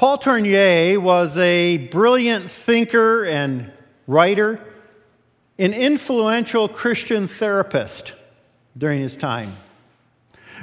[0.00, 3.70] Paul Tournier was a brilliant thinker and
[4.06, 4.58] writer,
[5.58, 8.14] an influential Christian therapist
[8.78, 9.54] during his time.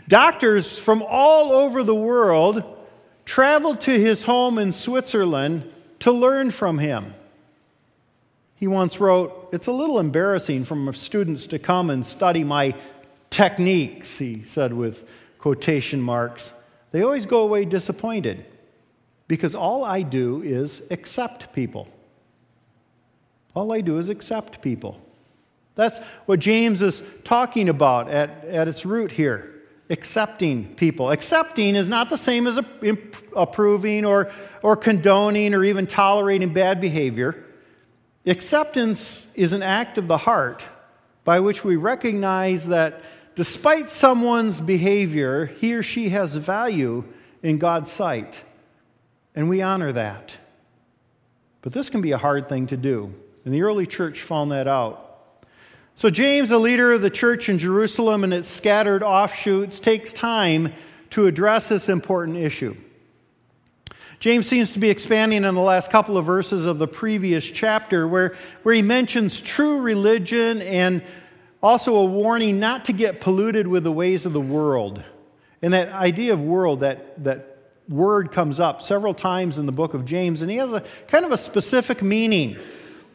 [0.07, 2.63] Doctors from all over the world
[3.25, 7.13] traveled to his home in Switzerland to learn from him.
[8.55, 12.73] He once wrote, It's a little embarrassing for students to come and study my
[13.29, 15.07] techniques, he said with
[15.37, 16.51] quotation marks.
[16.89, 18.43] They always go away disappointed
[19.27, 21.87] because all I do is accept people.
[23.55, 25.01] All I do is accept people.
[25.75, 29.53] That's what James is talking about at, at its root here
[29.89, 31.11] accepting people.
[31.11, 32.59] Accepting is not the same as
[33.35, 37.43] approving or, or condoning or even tolerating bad behavior.
[38.25, 40.67] Acceptance is an act of the heart
[41.23, 43.01] by which we recognize that
[43.35, 47.05] despite someone's behavior, he or she has value
[47.41, 48.43] in God's sight.
[49.37, 50.35] And we honor that.
[51.61, 53.13] But this can be a hard thing to do.
[53.45, 55.43] And the early church found that out.
[55.93, 60.73] So, James, a leader of the church in Jerusalem and its scattered offshoots, takes time
[61.11, 62.75] to address this important issue.
[64.19, 68.07] James seems to be expanding on the last couple of verses of the previous chapter
[68.07, 71.03] where, where he mentions true religion and
[71.61, 75.03] also a warning not to get polluted with the ways of the world.
[75.61, 77.46] And that idea of world, that, that
[77.89, 81.25] word comes up several times in the book of James, and he has a kind
[81.25, 82.57] of a specific meaning.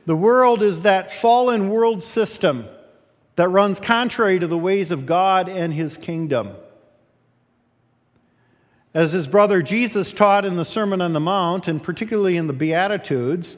[0.06, 2.66] The world is that fallen world system
[3.36, 6.50] that runs contrary to the ways of God and his kingdom.
[8.94, 12.52] As his brother Jesus taught in the Sermon on the Mount, and particularly in the
[12.52, 13.56] Beatitudes,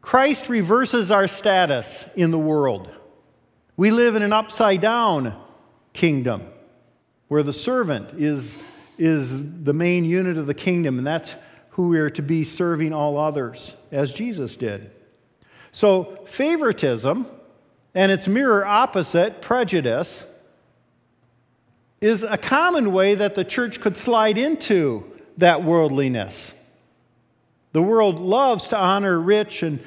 [0.00, 2.90] Christ reverses our status in the world.
[3.76, 5.38] We live in an upside down
[5.92, 6.46] kingdom
[7.28, 8.56] where the servant is
[8.98, 11.36] is the main unit of the kingdom, and that's
[11.70, 14.90] who we are to be serving all others, as Jesus did.
[15.72, 17.26] So, favoritism
[17.94, 20.30] and its mirror opposite, prejudice,
[22.00, 26.54] is a common way that the church could slide into that worldliness.
[27.72, 29.80] The world loves to honor rich and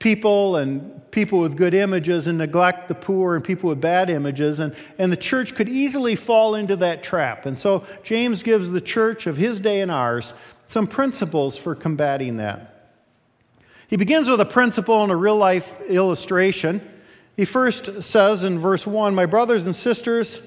[0.00, 4.58] people and people with good images and neglect the poor and people with bad images.
[4.58, 7.46] And, and the church could easily fall into that trap.
[7.46, 10.34] And so James gives the church of his day and ours
[10.66, 12.94] some principles for combating that.
[13.88, 16.80] He begins with a principle and a real life illustration.
[17.36, 20.40] He first says in verse 1 My brothers and sisters,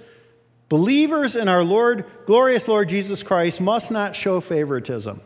[0.70, 5.22] believers in our Lord, glorious Lord Jesus Christ, must not show favoritism.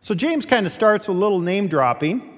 [0.00, 2.37] So James kind of starts with a little name dropping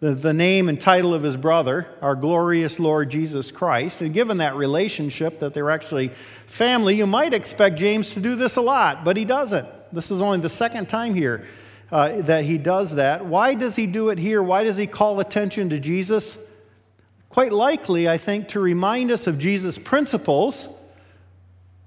[0.00, 4.00] the, the name and title of his brother, our glorious Lord Jesus Christ.
[4.00, 6.08] And given that relationship, that they're actually
[6.46, 9.68] family, you might expect James to do this a lot, but he doesn't.
[9.92, 11.46] This is only the second time here
[11.92, 13.26] uh, that he does that.
[13.26, 14.42] Why does he do it here?
[14.42, 16.38] Why does he call attention to Jesus?
[17.28, 20.68] Quite likely, I think, to remind us of Jesus' principles,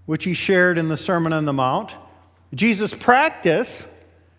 [0.06, 1.96] which he shared in the Sermon on the Mount,
[2.54, 3.90] Jesus' practice,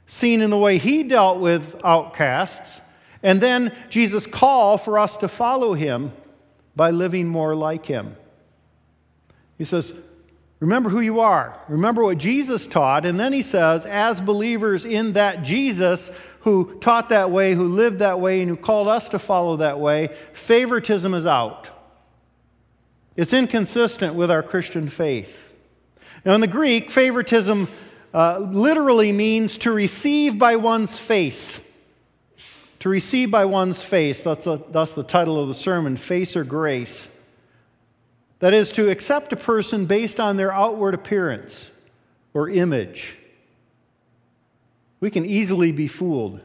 [0.07, 2.81] seen in the way he dealt with outcasts
[3.25, 6.13] and then Jesus' call for us to follow him
[6.77, 8.17] by living more like him.
[9.59, 9.95] He says,
[10.61, 11.61] Remember who you are.
[11.69, 13.05] Remember what Jesus taught.
[13.05, 17.99] And then he says, as believers in that Jesus who taught that way, who lived
[17.99, 21.71] that way, and who called us to follow that way, favoritism is out.
[23.17, 25.53] It's inconsistent with our Christian faith.
[26.25, 27.69] Now, in the Greek, favoritism
[28.15, 31.64] uh, literally means to receive by one's face.
[32.85, 36.45] To receive by one's face, that's, a, that's the title of the sermon, Face or
[36.45, 37.09] Grace.
[38.41, 41.71] That is, to accept a person based on their outward appearance
[42.35, 43.17] or image.
[45.01, 46.43] We can easily be fooled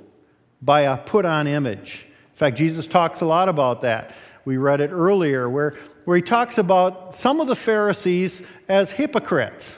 [0.61, 2.07] by a put on image.
[2.31, 4.15] In fact, Jesus talks a lot about that.
[4.45, 9.77] We read it earlier, where, where he talks about some of the Pharisees as hypocrites.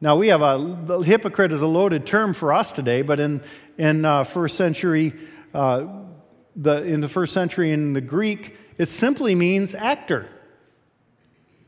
[0.00, 3.40] Now, we have a hypocrite is a loaded term for us today, but in,
[3.78, 5.14] in uh, first century
[5.56, 10.28] the, in the first century in the Greek, it simply means actor.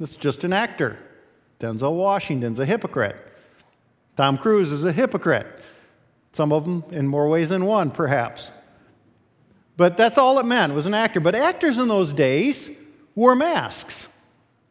[0.01, 0.99] It's just an actor.
[1.59, 3.17] Denzel Washington's a hypocrite.
[4.17, 5.47] Tom Cruise is a hypocrite.
[6.33, 8.53] Some of them in more ways than one, perhaps.
[9.77, 11.21] But that's all it meant, was an actor.
[11.21, 12.77] But actors in those days
[13.15, 14.09] wore masks.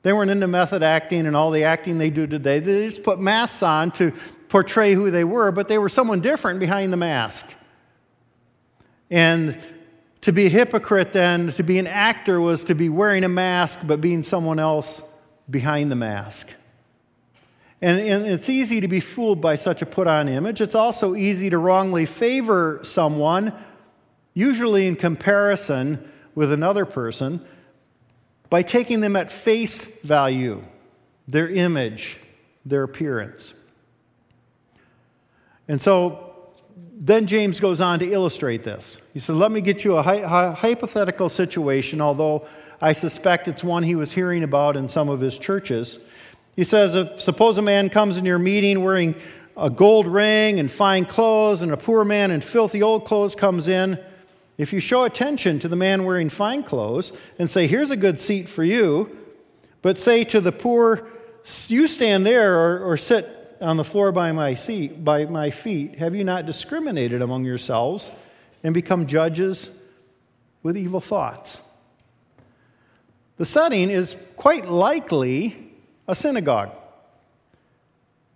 [0.04, 2.60] They weren't into method acting and all the acting they do today.
[2.60, 4.14] They just put masks on to
[4.48, 7.52] portray who they were, but they were someone different behind the mask.
[9.10, 9.58] And
[10.22, 13.80] to be a hypocrite, then, to be an actor, was to be wearing a mask
[13.84, 15.02] but being someone else
[15.50, 16.54] behind the mask.
[17.82, 20.62] And, and it's easy to be fooled by such a put on image.
[20.62, 23.54] It's also easy to wrongly favor someone,
[24.34, 27.46] usually in comparison with another person,
[28.50, 30.64] by taking them at face value,
[31.28, 32.20] their image,
[32.66, 33.54] their appearance.
[35.68, 36.27] And so
[37.00, 38.98] then James goes on to illustrate this.
[39.14, 42.48] He said, Let me get you a hy- hypothetical situation, although
[42.82, 46.00] I suspect it's one he was hearing about in some of his churches.
[46.56, 49.16] He says, if, Suppose a man comes in your meeting wearing
[49.56, 53.68] a gold ring and fine clothes, and a poor man in filthy old clothes comes
[53.68, 54.00] in.
[54.58, 58.18] If you show attention to the man wearing fine clothes and say, Here's a good
[58.20, 59.16] seat for you,
[59.82, 61.08] but say to the poor,
[61.68, 65.96] You stand there or, or sit on the floor by my, seat, by my feet,
[66.00, 68.12] have you not discriminated among yourselves
[68.64, 69.70] and become judges
[70.64, 71.62] with evil thoughts?
[73.38, 75.72] The setting is quite likely
[76.08, 76.72] a synagogue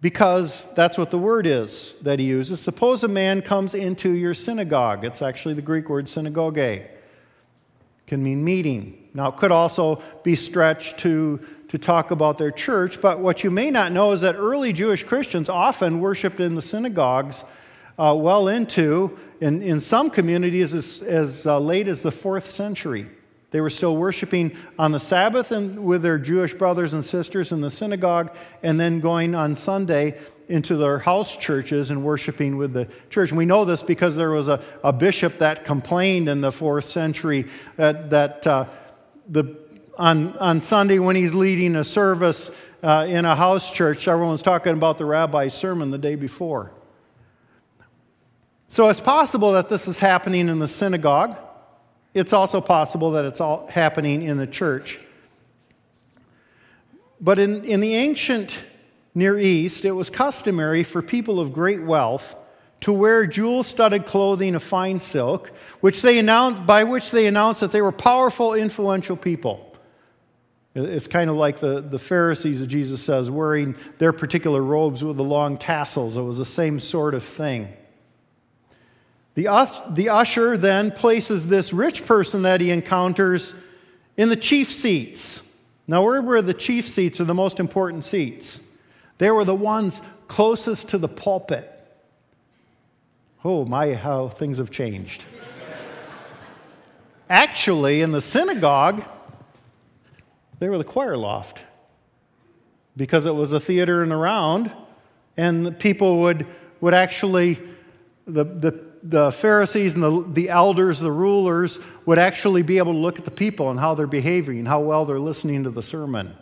[0.01, 2.59] because that's what the word is that he uses.
[2.59, 5.05] Suppose a man comes into your synagogue.
[5.05, 6.57] It's actually the Greek word synagogue.
[6.57, 7.03] It
[8.07, 9.00] can mean meeting.
[9.13, 11.39] Now, it could also be stretched to
[11.71, 15.05] to talk about their church, but what you may not know is that early Jewish
[15.05, 17.45] Christians often worshiped in the synagogues
[17.97, 23.07] uh, well into, in, in some communities, as, as uh, late as the fourth century.
[23.51, 27.61] They were still worshiping on the Sabbath and with their Jewish brothers and sisters in
[27.61, 30.19] the synagogue, and then going on Sunday
[30.49, 33.29] into their house churches and worshiping with the church.
[33.29, 36.83] And we know this because there was a, a bishop that complained in the fourth
[36.83, 37.47] century
[37.77, 38.65] that, that uh,
[39.31, 39.57] the
[39.97, 42.51] on, on Sunday when he's leading a service
[42.83, 46.71] uh, in a house church, everyone's talking about the rabbi's sermon the day before.
[48.67, 51.37] So it's possible that this is happening in the synagogue.
[52.13, 54.99] It's also possible that it's all happening in the church.
[57.19, 58.59] But in, in the ancient
[59.13, 62.35] Near East, it was customary for people of great wealth
[62.81, 65.49] to wear jewel studded clothing of fine silk,
[65.79, 69.67] which they announced, by which they announced that they were powerful, influential people.
[70.73, 75.23] It's kind of like the, the Pharisees, Jesus says, wearing their particular robes with the
[75.23, 76.17] long tassels.
[76.17, 77.73] It was the same sort of thing.
[79.35, 79.47] The,
[79.89, 83.53] the usher then places this rich person that he encounters
[84.17, 85.41] in the chief seats.
[85.87, 88.59] Now, where were the chief seats are the most important seats?
[89.17, 91.70] They were the ones closest to the pulpit.
[93.43, 95.25] Oh, my, how things have changed.
[97.29, 99.03] Actually, in the synagogue,
[100.59, 101.63] they were the choir loft
[102.95, 104.71] because it was a theater in the round,
[105.37, 106.45] and people would,
[106.81, 107.57] would actually,
[108.25, 112.99] the, the, the Pharisees and the, the elders, the rulers, would actually be able to
[112.99, 115.81] look at the people and how they're behaving and how well they're listening to the
[115.81, 116.35] sermon.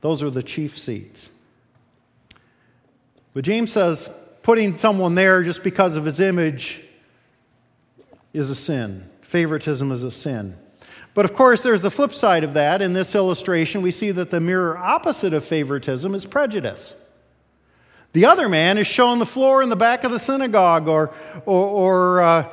[0.00, 1.30] Those are the chief seats.
[3.34, 4.10] But James says
[4.42, 6.80] putting someone there just because of his image
[8.32, 9.08] is a sin.
[9.22, 10.56] Favoritism is a sin.
[11.14, 12.80] But of course, there's the flip side of that.
[12.80, 16.94] In this illustration, we see that the mirror opposite of favoritism is prejudice.
[18.12, 21.14] The other man is shown the floor in the back of the synagogue or,
[21.46, 22.48] or, or uh,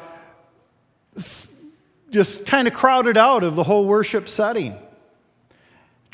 [2.11, 4.77] just kind of crowded out of the whole worship setting.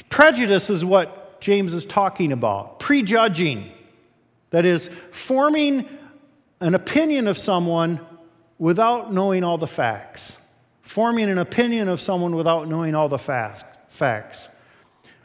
[0.10, 3.72] Prejudice is what James is talking about prejudging.
[4.52, 5.88] That is, forming
[6.62, 8.00] an opinion of someone
[8.58, 10.42] without knowing all the facts
[10.86, 14.50] forming an opinion of someone without knowing all the facts.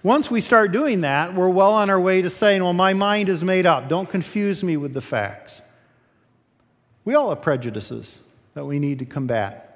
[0.03, 3.29] Once we start doing that, we're well on our way to saying, Well, my mind
[3.29, 3.89] is made up.
[3.89, 5.63] Don't confuse me with the facts.
[7.05, 8.21] We all have prejudices
[8.55, 9.70] that we need to combat,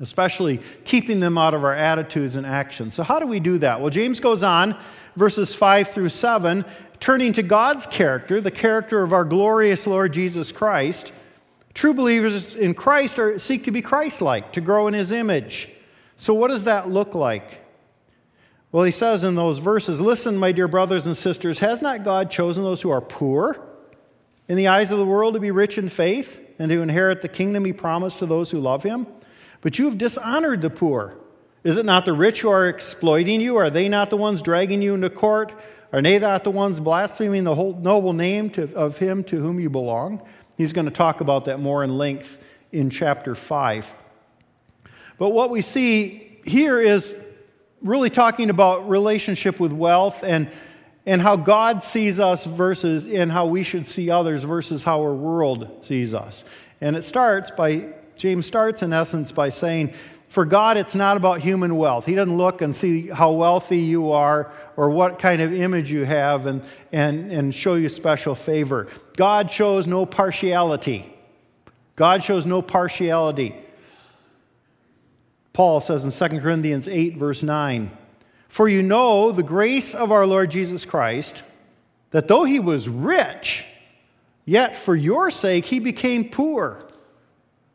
[0.00, 2.94] especially keeping them out of our attitudes and actions.
[2.94, 3.80] So, how do we do that?
[3.80, 4.78] Well, James goes on,
[5.16, 6.64] verses 5 through 7,
[7.00, 11.12] turning to God's character, the character of our glorious Lord Jesus Christ
[11.78, 15.68] True believers in Christ are, seek to be Christ like, to grow in his image.
[16.16, 17.64] So, what does that look like?
[18.72, 22.32] Well, he says in those verses Listen, my dear brothers and sisters, has not God
[22.32, 23.64] chosen those who are poor
[24.48, 27.28] in the eyes of the world to be rich in faith and to inherit the
[27.28, 29.06] kingdom he promised to those who love him?
[29.60, 31.16] But you have dishonored the poor.
[31.64, 33.56] Is it not the rich who are exploiting you?
[33.56, 35.52] Are they not the ones dragging you into court?
[35.92, 39.58] Are they not the ones blaspheming the whole noble name to, of him to whom
[39.58, 40.22] you belong?
[40.56, 43.94] He's going to talk about that more in length in chapter 5.
[45.16, 47.14] But what we see here is
[47.82, 50.50] really talking about relationship with wealth and,
[51.06, 55.14] and how God sees us versus and how we should see others versus how our
[55.14, 56.44] world sees us.
[56.80, 59.94] And it starts by, James starts in essence by saying,
[60.28, 62.04] for God, it's not about human wealth.
[62.04, 66.04] He doesn't look and see how wealthy you are or what kind of image you
[66.04, 68.88] have and, and, and show you special favor.
[69.16, 71.10] God shows no partiality.
[71.96, 73.54] God shows no partiality.
[75.54, 77.90] Paul says in 2 Corinthians 8, verse 9,
[78.50, 81.42] For you know the grace of our Lord Jesus Christ,
[82.10, 83.64] that though he was rich,
[84.44, 86.84] yet for your sake he became poor,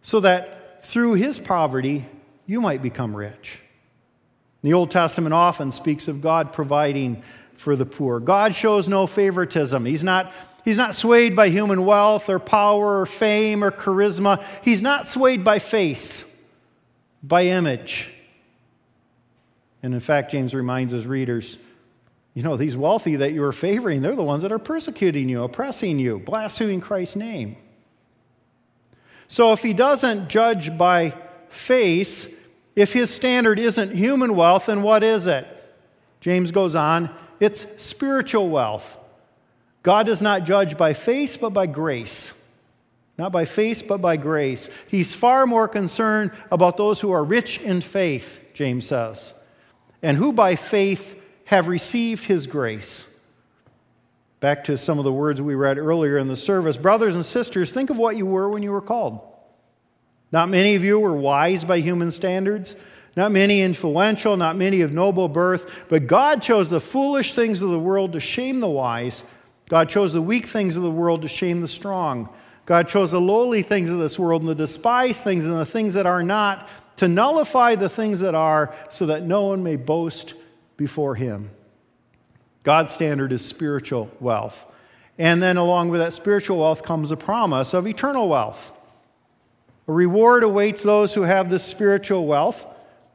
[0.03, 2.05] so that through his poverty
[2.45, 3.59] you might become rich.
[4.61, 7.23] The Old Testament often speaks of God providing
[7.55, 8.19] for the poor.
[8.19, 9.85] God shows no favoritism.
[9.85, 10.31] He's not,
[10.63, 14.43] he's not swayed by human wealth or power or fame or charisma.
[14.61, 16.39] He's not swayed by face,
[17.23, 18.09] by image.
[19.81, 21.57] And in fact, James reminds his readers
[22.33, 25.43] you know, these wealthy that you are favoring, they're the ones that are persecuting you,
[25.43, 27.57] oppressing you, blaspheming Christ's name.
[29.27, 31.13] So if he doesn't judge by
[31.49, 32.33] face,
[32.75, 35.47] if his standard isn't human wealth, then what is it?
[36.19, 38.97] James goes on, it's spiritual wealth.
[39.81, 42.39] God does not judge by face, but by grace.
[43.17, 44.69] Not by face, but by grace.
[44.87, 49.33] He's far more concerned about those who are rich in faith, James says,
[50.01, 53.07] and who by faith have received his grace.
[54.43, 56.75] Back to some of the words we read earlier in the service.
[56.75, 59.21] Brothers and sisters, think of what you were when you were called.
[60.33, 62.75] Not many of you were wise by human standards,
[63.15, 67.69] not many influential, not many of noble birth, but God chose the foolish things of
[67.69, 69.23] the world to shame the wise.
[69.69, 72.27] God chose the weak things of the world to shame the strong.
[72.65, 75.93] God chose the lowly things of this world and the despised things and the things
[75.93, 80.33] that are not to nullify the things that are, so that no one may boast
[80.75, 81.49] before Him.
[82.63, 84.65] God's standard is spiritual wealth.
[85.17, 88.71] And then, along with that spiritual wealth, comes a promise of eternal wealth.
[89.87, 92.65] A reward awaits those who have this spiritual wealth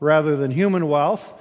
[0.00, 1.35] rather than human wealth.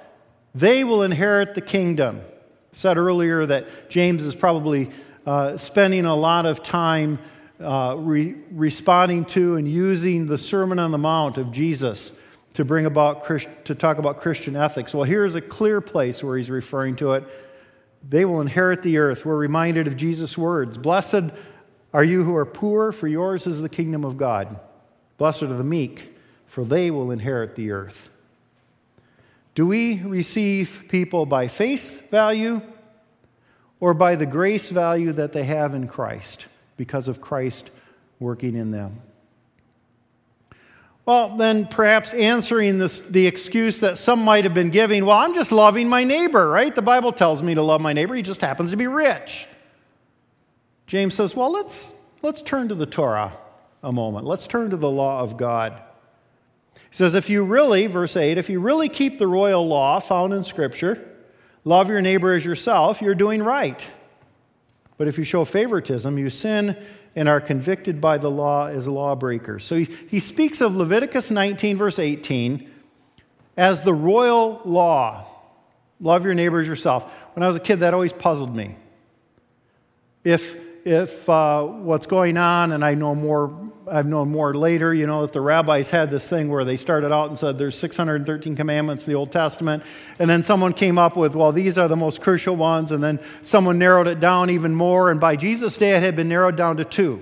[0.56, 2.22] They will inherit the kingdom.
[2.24, 4.90] I said earlier that James is probably
[5.26, 7.20] uh, spending a lot of time
[7.60, 12.18] uh, re- responding to and using the Sermon on the Mount of Jesus
[12.54, 13.26] to bring about
[13.66, 14.94] to talk about Christian ethics.
[14.94, 17.24] Well, here's a clear place where he's referring to it.
[18.08, 19.26] They will inherit the earth.
[19.26, 21.32] We're reminded of Jesus' words Blessed
[21.94, 24.60] are you who are poor, for yours is the kingdom of God.
[25.18, 28.10] Blessed are the meek, for they will inherit the earth.
[29.56, 32.62] Do we receive people by face value
[33.80, 37.72] or by the grace value that they have in Christ because of Christ
[38.20, 39.02] working in them?
[41.08, 45.34] Well, then perhaps answering this, the excuse that some might have been giving, well, I'm
[45.34, 46.76] just loving my neighbor, right?
[46.76, 49.48] The Bible tells me to love my neighbor, he just happens to be rich.
[50.86, 53.38] James says, well, let's, let's turn to the Torah
[53.82, 54.26] a moment.
[54.26, 55.82] Let's turn to the law of God.
[56.74, 60.34] He says, if you really, verse 8, if you really keep the royal law found
[60.34, 61.10] in Scripture,
[61.64, 63.90] love your neighbor as yourself, you're doing right.
[64.98, 66.76] But if you show favoritism, you sin
[67.18, 69.66] and are convicted by the law as lawbreakers.
[69.66, 72.70] So he, he speaks of Leviticus 19, verse 18,
[73.58, 75.26] as the royal law.
[76.00, 77.12] Love your neighbor as yourself.
[77.34, 78.76] When I was a kid, that always puzzled me.
[80.24, 80.58] If
[80.88, 83.54] if uh, what's going on, and I know more,
[83.92, 87.12] I've known more later, you know, that the rabbis had this thing where they started
[87.12, 89.84] out and said there's 613 commandments in the Old Testament,
[90.18, 93.20] and then someone came up with, well, these are the most crucial ones, and then
[93.42, 96.78] someone narrowed it down even more, and by Jesus' day it had been narrowed down
[96.78, 97.22] to two.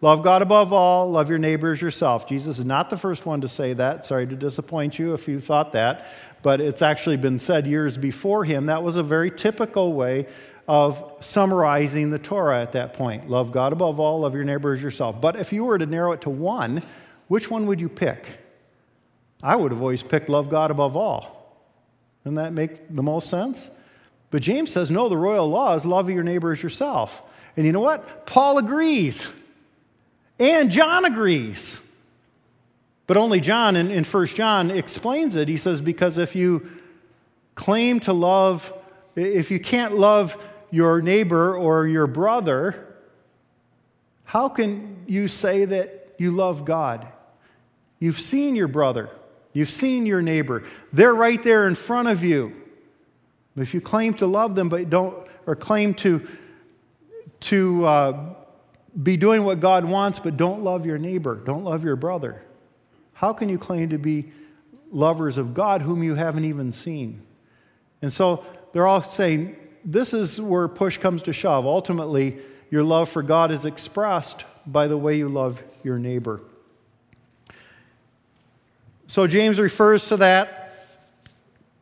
[0.00, 2.28] Love God above all, love your neighbor as yourself.
[2.28, 4.04] Jesus is not the first one to say that.
[4.04, 6.06] Sorry to disappoint you if you thought that,
[6.42, 8.66] but it's actually been said years before him.
[8.66, 10.26] That was a very typical way
[10.68, 13.30] of summarizing the Torah at that point.
[13.30, 15.20] Love God above all, love your neighbor as yourself.
[15.20, 16.82] But if you were to narrow it to one,
[17.28, 18.24] which one would you pick?
[19.42, 21.54] I would have always picked love God above all.
[22.24, 23.70] Doesn't that make the most sense?
[24.30, 27.22] But James says, no, the royal law is love your neighbor as yourself.
[27.56, 28.26] And you know what?
[28.26, 29.28] Paul agrees.
[30.38, 31.80] And John agrees.
[33.06, 35.48] But only John in, in 1 John explains it.
[35.48, 36.68] He says, because if you
[37.54, 38.72] claim to love,
[39.14, 40.36] if you can't love
[40.76, 42.94] your neighbor or your brother,
[44.24, 47.08] how can you say that you love God?
[47.98, 49.08] You've seen your brother,
[49.54, 50.64] you've seen your neighbor.
[50.92, 52.54] They're right there in front of you.
[53.56, 55.16] If you claim to love them, but don't,
[55.46, 56.28] or claim to,
[57.40, 58.34] to uh,
[59.02, 62.42] be doing what God wants, but don't love your neighbor, don't love your brother,
[63.14, 64.30] how can you claim to be
[64.90, 67.22] lovers of God whom you haven't even seen?
[68.02, 69.56] And so they're all saying,
[69.86, 71.64] this is where push comes to shove.
[71.64, 72.36] Ultimately,
[72.70, 76.40] your love for God is expressed by the way you love your neighbor.
[79.06, 80.72] So James refers to that,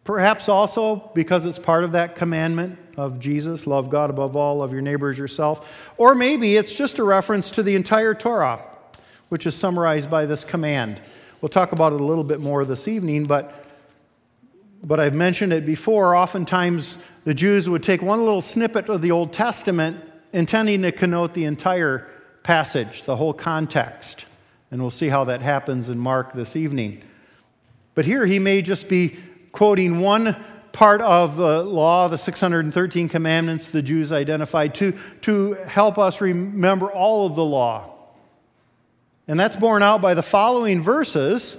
[0.04, 4.72] perhaps also because it's part of that commandment of Jesus love God above all, love
[4.72, 5.92] your neighbor as yourself.
[5.96, 8.62] Or maybe it's just a reference to the entire Torah,
[9.30, 11.00] which is summarized by this command.
[11.40, 13.64] We'll talk about it a little bit more this evening, but,
[14.82, 16.14] but I've mentioned it before.
[16.14, 19.98] Oftentimes, the Jews would take one little snippet of the Old Testament,
[20.32, 22.08] intending to connote the entire
[22.42, 24.26] passage, the whole context.
[24.70, 27.02] And we'll see how that happens in Mark this evening.
[27.94, 29.16] But here he may just be
[29.52, 30.36] quoting one
[30.72, 36.90] part of the law, the 613 commandments the Jews identified, to, to help us remember
[36.90, 37.90] all of the law.
[39.28, 41.56] And that's borne out by the following verses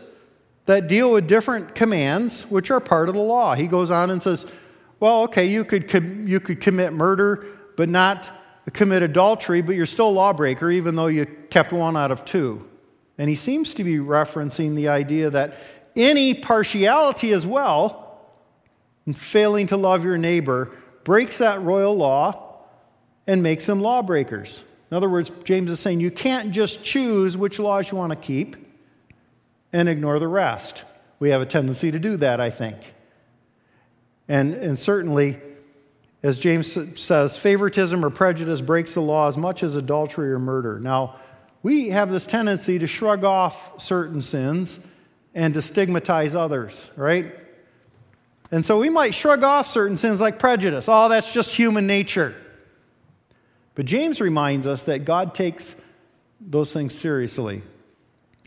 [0.66, 3.56] that deal with different commands, which are part of the law.
[3.56, 4.46] He goes on and says,
[5.00, 8.30] Well, okay, you could, com- you could commit murder, but not
[8.74, 12.68] commit adultery, but you're still a lawbreaker, even though you kept one out of two.
[13.18, 15.58] And he seems to be referencing the idea that
[15.96, 18.20] any partiality as well
[19.06, 20.72] and failing to love your neighbor
[21.04, 22.64] breaks that royal law
[23.28, 24.64] and makes them lawbreakers.
[24.92, 28.16] In other words, James is saying you can't just choose which laws you want to
[28.16, 28.56] keep
[29.72, 30.84] and ignore the rest.
[31.20, 32.78] We have a tendency to do that, I think.
[34.28, 35.40] And, and certainly,
[36.24, 40.80] as James says, favoritism or prejudice breaks the law as much as adultery or murder.
[40.80, 41.18] Now,
[41.62, 44.80] we have this tendency to shrug off certain sins
[45.34, 47.36] and to stigmatize others, right?
[48.52, 50.88] And so we might shrug off certain sins like prejudice.
[50.88, 52.36] Oh, that's just human nature.
[53.74, 55.82] But James reminds us that God takes
[56.40, 57.62] those things seriously.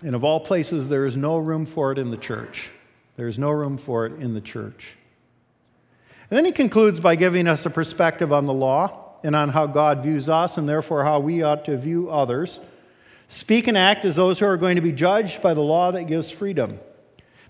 [0.02, 2.70] And of all places, there is no room for it in the church.
[3.16, 4.96] There is no room for it in the church.
[6.30, 9.66] And then he concludes by giving us a perspective on the law and on how
[9.66, 12.60] God views us and therefore how we ought to view others.
[13.28, 16.04] Speak and act as those who are going to be judged by the law that
[16.04, 16.78] gives freedom,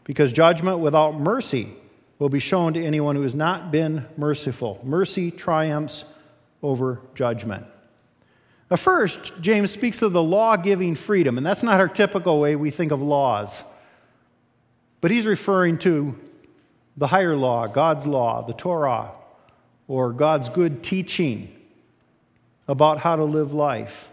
[0.05, 1.73] because judgment without mercy
[2.19, 4.81] will be shown to anyone who has not been merciful.
[4.83, 6.05] Mercy triumphs
[6.63, 7.65] over judgment.
[8.71, 12.57] Now, first, James speaks of the law giving freedom, and that's not our typical way
[12.57, 13.63] we think of laws.
[15.01, 16.19] But he's referring to
[16.99, 19.13] the higher law, God's law, the Torah,
[19.87, 21.55] or God's good teaching
[22.67, 24.09] about how to live life.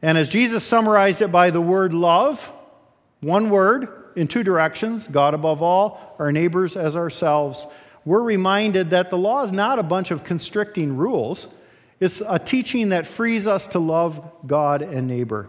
[0.00, 2.50] And as Jesus summarized it by the word love,
[3.20, 7.66] one word, in two directions God above all, our neighbors as ourselves.
[8.04, 11.54] We're reminded that the law is not a bunch of constricting rules,
[12.00, 15.48] it's a teaching that frees us to love God and neighbor.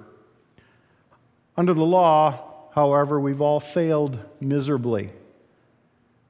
[1.58, 5.12] Under the law, however, we've all failed miserably.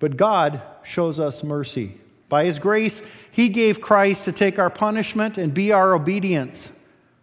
[0.05, 1.97] But God shows us mercy.
[2.29, 6.79] By His grace, He gave Christ to take our punishment and be our obedience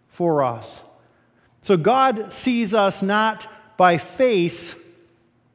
[0.09, 0.81] for us.
[1.61, 4.85] So God sees us not by face,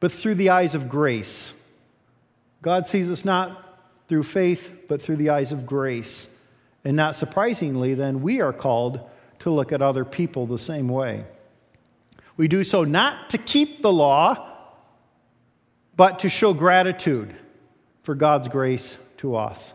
[0.00, 1.52] but through the eyes of grace.
[2.62, 6.34] God sees us not through faith, but through the eyes of grace.
[6.82, 9.00] And not surprisingly, then, we are called
[9.40, 11.26] to look at other people the same way.
[12.38, 14.47] We do so not to keep the law,
[15.98, 17.34] but to show gratitude
[18.04, 19.74] for God's grace to us.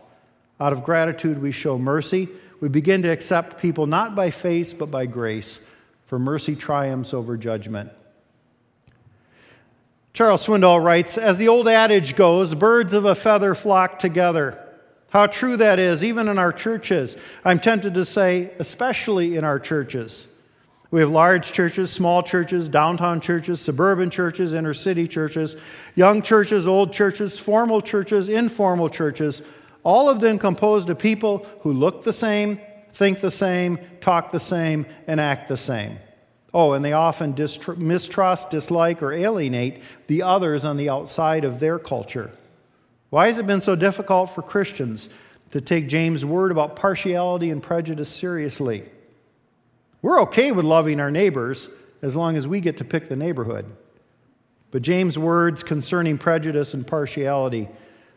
[0.58, 2.30] Out of gratitude, we show mercy.
[2.60, 5.64] We begin to accept people not by face, but by grace,
[6.06, 7.92] for mercy triumphs over judgment.
[10.14, 14.58] Charles Swindoll writes As the old adage goes, birds of a feather flock together.
[15.10, 17.18] How true that is, even in our churches.
[17.44, 20.26] I'm tempted to say, especially in our churches.
[20.94, 25.56] We have large churches, small churches, downtown churches, suburban churches, inner city churches,
[25.96, 29.42] young churches, old churches, formal churches, informal churches,
[29.82, 32.60] all of them composed of people who look the same,
[32.92, 35.98] think the same, talk the same, and act the same.
[36.54, 41.58] Oh, and they often distr- mistrust, dislike, or alienate the others on the outside of
[41.58, 42.30] their culture.
[43.10, 45.08] Why has it been so difficult for Christians
[45.50, 48.84] to take James' word about partiality and prejudice seriously?
[50.04, 51.66] We're okay with loving our neighbors
[52.02, 53.64] as long as we get to pick the neighborhood.
[54.70, 57.70] But James' words concerning prejudice and partiality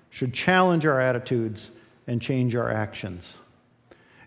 [0.09, 1.71] should challenge our attitudes
[2.05, 3.37] and change our actions.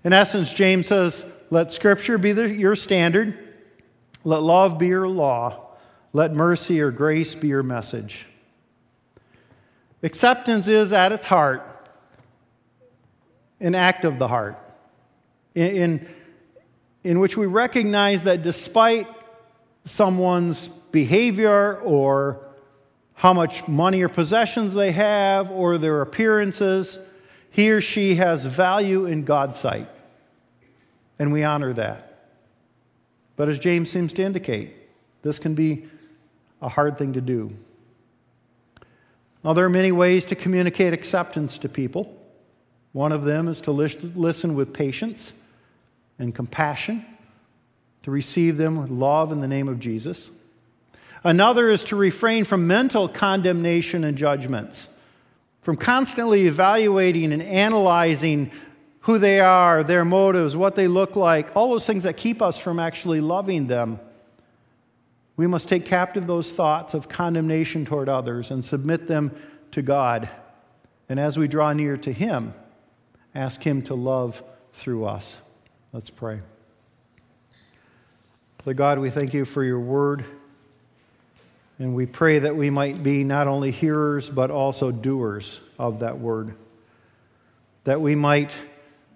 [0.04, 3.38] In essence, James says, Let Scripture be the, your standard
[4.24, 5.66] let love be your law.
[6.14, 8.24] Let mercy or grace be your message.
[10.02, 11.62] Acceptance is at its heart
[13.60, 14.58] an act of the heart,
[15.54, 16.08] in, in,
[17.04, 19.06] in, which we recognize that despite
[19.84, 22.40] someone's behavior or
[23.14, 26.98] how much money or possessions they have or their appearances,
[27.50, 29.88] he or she has value in God's sight.
[31.18, 32.28] And we honor that.
[33.36, 34.74] But as James seems to indicate,
[35.22, 35.86] this can be
[36.62, 37.54] a hard thing to do.
[39.42, 42.16] Now, there are many ways to communicate acceptance to people.
[42.92, 45.32] One of them is to listen with patience
[46.20, 47.04] and compassion,
[48.02, 50.30] to receive them with love in the name of Jesus.
[51.22, 54.96] Another is to refrain from mental condemnation and judgments,
[55.60, 58.50] from constantly evaluating and analyzing
[59.00, 62.58] who they are, their motives, what they look like, all those things that keep us
[62.58, 63.98] from actually loving them.
[65.36, 69.34] We must take captive those thoughts of condemnation toward others and submit them
[69.72, 70.28] to God.
[71.08, 72.54] And as we draw near to Him,
[73.34, 75.38] ask Him to love through us.
[75.92, 76.38] Let's pray.
[78.58, 80.24] Father God, we thank you for your word.
[81.80, 86.20] And we pray that we might be not only hearers, but also doers of that
[86.20, 86.54] word.
[87.84, 88.54] That we might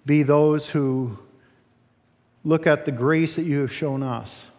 [0.04, 1.16] be those who
[2.42, 4.50] look at the grace that you have shown us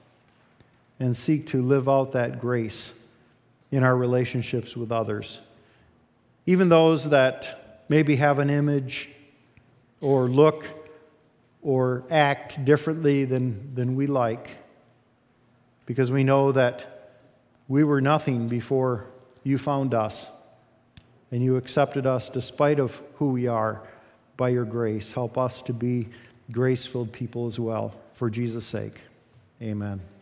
[1.00, 2.98] and seek to live out that grace
[3.72, 5.42] in our relationships with others.
[6.46, 9.10] Even those that maybe have an image
[10.00, 10.85] or look
[11.66, 14.58] or act differently than, than we like,
[15.88, 17.18] because we know that
[17.68, 19.08] we were nothing before
[19.44, 20.28] you found us
[21.32, 23.82] and you accepted us despite of who we are
[24.38, 25.12] by your grace.
[25.12, 26.08] Help us to be
[26.52, 27.96] grace filled people as well.
[28.14, 29.02] For Jesus' sake,
[29.60, 30.15] amen.